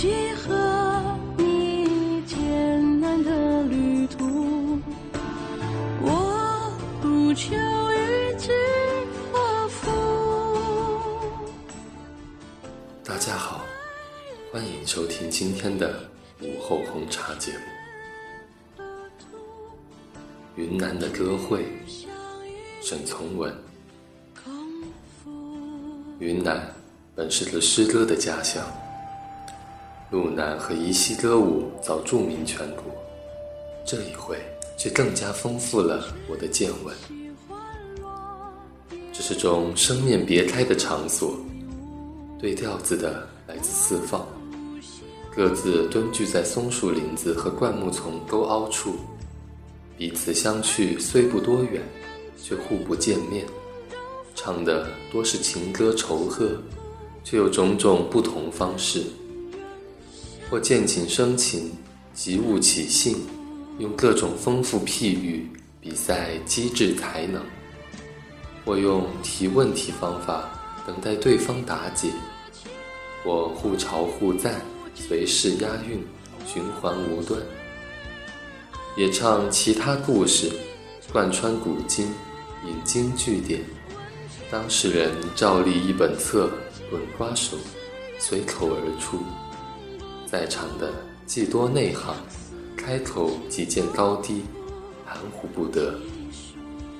[0.00, 0.54] 契合
[1.36, 4.78] 你艰难的旅途
[13.02, 13.66] 大家好，
[14.52, 16.08] 欢迎收听今天的
[16.42, 18.84] 午后红茶节目。
[20.54, 21.64] 云南的歌会，
[22.80, 23.52] 沈从文。
[26.20, 26.72] 云南
[27.16, 28.64] 本是个诗歌的家乡，
[30.10, 32.84] 路南和彝溪歌舞早著名全国，
[33.84, 34.38] 这一回
[34.78, 36.96] 却更加丰富了我的见闻。
[39.12, 41.36] 这是种生面别开的场所。
[42.40, 44.26] 对调子的来自四方，
[45.34, 48.94] 各自蹲踞在松树林子和灌木丛沟凹处，
[49.98, 51.82] 彼此相去虽不多远，
[52.40, 53.44] 却互不见面。
[54.34, 56.52] 唱的多是情歌愁贺，
[57.24, 59.02] 却有种种不同方式，
[60.50, 61.72] 或见景生情，
[62.14, 63.16] 及物起兴，
[63.78, 67.42] 用各种丰富譬喻比赛机智才能；
[68.64, 70.48] 或用提问题方法。
[70.86, 72.08] 等待对方答解，
[73.22, 74.58] 或互嘲互赞，
[74.94, 76.02] 随势押韵，
[76.46, 77.38] 循环无断。
[78.96, 80.50] 也唱其他故事，
[81.12, 82.06] 贯穿古今，
[82.66, 83.60] 引经据典。
[84.50, 86.50] 当事人照例一本册，
[86.88, 87.58] 滚瓜熟，
[88.18, 89.18] 随口而出。
[90.30, 90.92] 在场的
[91.26, 92.14] 既多内行，
[92.76, 94.42] 开口即见高低，
[95.06, 95.98] 含糊不得，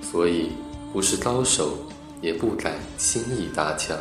[0.00, 0.50] 所以
[0.92, 1.76] 不是高手。
[2.20, 3.96] 也不敢轻易搭腔。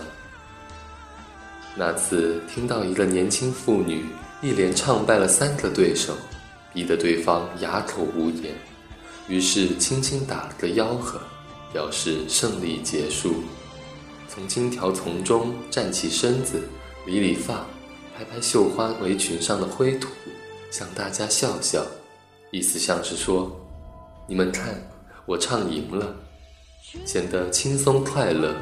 [1.75, 4.03] 那次听到一个年轻妇女
[4.41, 6.15] 一连唱败了三个对手，
[6.73, 8.55] 逼得对方哑口无言，
[9.27, 11.21] 于是轻轻打了个吆喝，
[11.71, 13.35] 表示胜利结束。
[14.27, 16.59] 从金条丛中站起身子，
[17.05, 17.63] 理理发，
[18.17, 20.09] 拍拍绣花围裙上的灰土，
[20.71, 21.85] 向大家笑笑，
[22.49, 23.55] 意思像是说
[24.25, 24.73] ：“你们看，
[25.27, 26.15] 我唱赢了。”
[27.05, 28.55] 显得轻松快乐，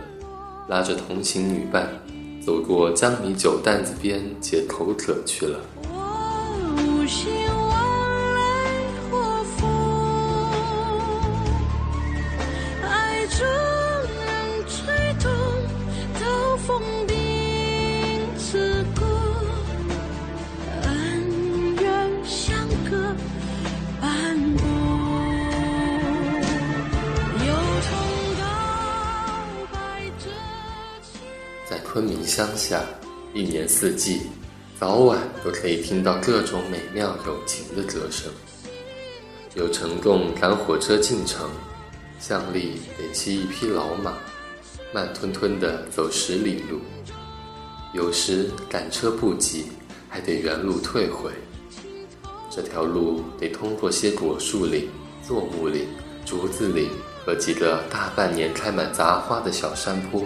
[0.68, 1.90] 拉着同行女伴，
[2.46, 5.62] 走过江米酒担子边解口渴去了。
[31.96, 32.84] 昆明乡下，
[33.34, 34.24] 一年四季，
[34.78, 38.30] 早晚都可以听到各种美妙有情的歌声。
[39.54, 41.50] 有乘共赶火车进城，
[42.20, 44.12] 乡里得骑一匹老马，
[44.94, 46.82] 慢吞吞地走十里路。
[47.94, 49.68] 有时赶车不及，
[50.10, 51.32] 还得原路退回。
[52.52, 54.90] 这条路得通过些果树林、
[55.26, 55.88] 柞木林、
[56.26, 56.90] 竹子林
[57.26, 60.22] 和几个大半年开满杂花的小山坡。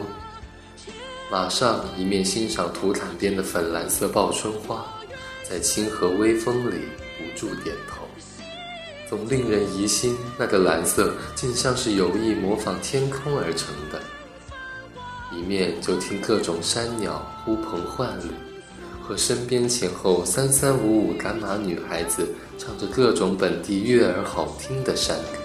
[1.32, 4.84] 马上一面欣赏土坎边的粉蓝色报春花，
[5.48, 6.86] 在清河微风里
[7.20, 8.04] 不住点头，
[9.08, 14.02] 总令人疑心那个蓝色竟像是有意模仿天空而成的。
[15.32, 18.32] 一面就听各种山鸟呼朋唤侣，
[19.00, 22.28] 和身边前后三三五五赶马女孩子
[22.58, 25.39] 唱着各种本地悦耳好听的山歌。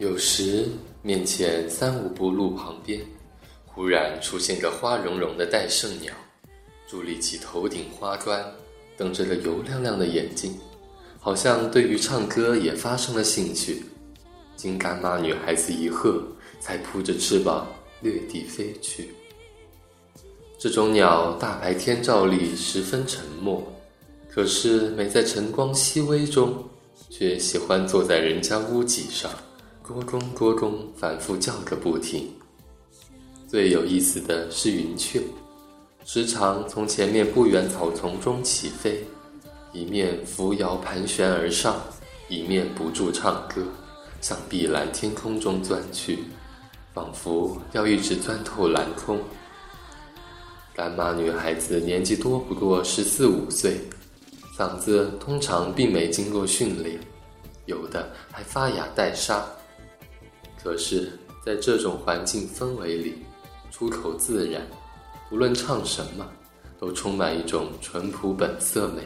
[0.00, 0.66] 有时，
[1.02, 3.02] 面前三五步路旁边，
[3.66, 6.10] 忽然出现个花茸茸的戴胜鸟，
[6.90, 8.42] 伫立起头顶花冠，
[8.96, 10.58] 瞪着个油亮亮的眼睛，
[11.18, 13.84] 好像对于唱歌也发生了兴趣。
[14.56, 16.24] 经干妈女孩子一喝，
[16.60, 17.66] 才扑着翅膀
[18.00, 19.10] 掠地飞去。
[20.58, 23.70] 这种鸟大白天照例十分沉默，
[24.30, 26.64] 可是每在晨光熹微中，
[27.10, 29.30] 却喜欢坐在人家屋脊上，
[29.90, 32.30] 咕咚咕咚反复叫个不停。
[33.48, 35.20] 最有意思的是云雀，
[36.04, 39.04] 时常从前面不远草丛中起飞，
[39.72, 41.82] 一面扶摇盘旋而上，
[42.28, 43.64] 一面不住唱歌，
[44.20, 46.20] 向碧蓝天空中钻去，
[46.94, 49.18] 仿佛要一直钻透蓝空。
[50.72, 53.80] 干妈女孩子年纪多不过十四五岁，
[54.56, 56.96] 嗓子通常并没经过训练，
[57.66, 59.44] 有的还发哑带沙。
[60.62, 61.10] 可是，
[61.44, 63.14] 在这种环境氛围里，
[63.70, 64.66] 出口自然，
[65.30, 66.26] 无论唱什么，
[66.78, 69.02] 都充满一种淳朴本色美。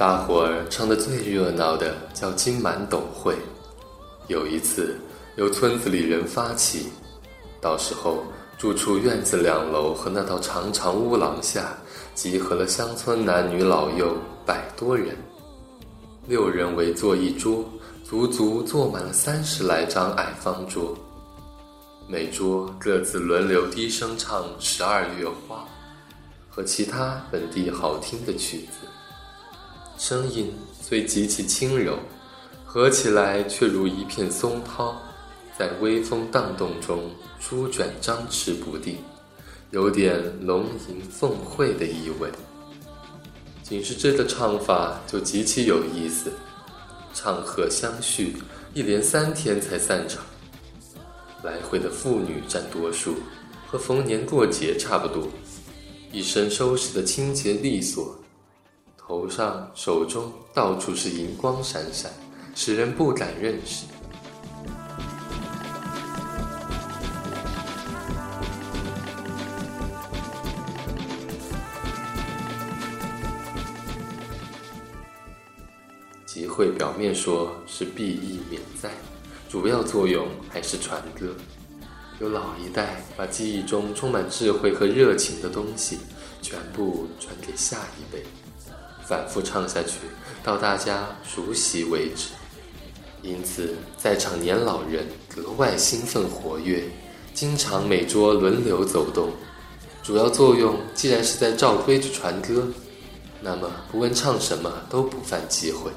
[0.00, 3.36] 大伙儿唱的最热闹的叫金满斗会。
[4.28, 4.96] 有一次，
[5.36, 6.86] 由村子里人发起，
[7.60, 8.24] 到时候
[8.56, 11.76] 住处院子两楼和那道长长屋廊下，
[12.14, 14.16] 集合了乡村男女老幼
[14.46, 15.14] 百多人，
[16.26, 17.62] 六人围坐一桌，
[18.02, 20.96] 足足坐满了三十来张矮方桌，
[22.08, 25.56] 每桌各自轮流低声唱《十二月花》
[26.48, 28.88] 和其他本地好听的曲子。
[30.00, 30.50] 声音
[30.80, 31.98] 虽极其轻柔，
[32.64, 34.96] 合起来却如一片松涛，
[35.58, 38.96] 在微风荡动中舒卷张弛不定，
[39.72, 42.30] 有点龙吟凤会的意味。
[43.62, 46.32] 仅是这个唱法就极其有意思，
[47.12, 48.34] 唱和相续，
[48.72, 50.24] 一连三天才散场。
[51.42, 53.16] 来回的妇女占多数，
[53.66, 55.28] 和逢年过节差不多，
[56.10, 58.18] 一身收拾的清洁利索。
[59.10, 62.12] 头上、手中到处是银光闪闪，
[62.54, 63.84] 使人不敢认识。
[76.24, 78.92] 集会表面说是避疫免灾，
[79.48, 81.34] 主要作用还是传歌。
[82.20, 85.98] 有老一代把记忆中充满智慧和热情的东西，
[86.40, 88.22] 全部传给下一辈。
[89.10, 89.98] 反复唱下去，
[90.44, 92.28] 到大家熟悉为止。
[93.22, 96.84] 因此，在场年老人格外兴奋活跃，
[97.34, 99.30] 经常每桌轮流走动。
[100.00, 102.68] 主要作用既然是在照规矩传歌，
[103.40, 105.90] 那么不问唱什么都不犯忌讳。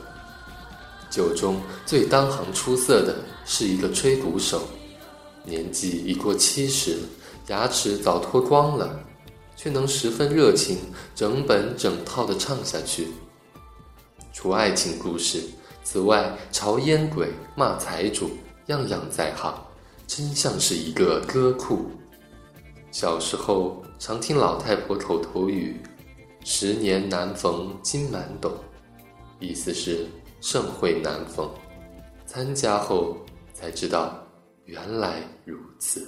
[1.11, 4.63] 酒中最当行出色的是一个吹鼓手，
[5.45, 6.97] 年纪已过七十，
[7.49, 8.99] 牙齿早脱光了。
[9.55, 10.77] 却能十分热情，
[11.15, 13.07] 整本整套的唱下去。
[14.31, 15.43] 除爱情故事，
[15.83, 18.31] 此外朝烟鬼、骂财主，
[18.67, 19.55] 样样在行，
[20.07, 21.85] 真像是一个歌库。
[22.91, 25.79] 小时候常听老太婆口头语
[26.45, 28.55] ：“十年难逢金满斗”，
[29.39, 30.07] 意思是
[30.41, 31.49] 盛会难逢。
[32.25, 33.17] 参加后
[33.53, 34.23] 才知道，
[34.65, 36.07] 原来如此。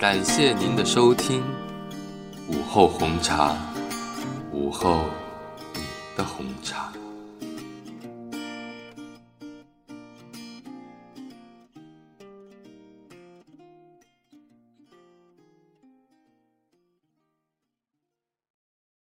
[0.00, 1.42] 感谢您的收听，
[2.48, 3.54] 午后红茶，
[4.50, 5.04] 午后
[5.74, 5.82] 你
[6.16, 6.90] 的红茶。